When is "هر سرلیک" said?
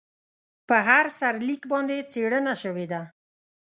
0.87-1.63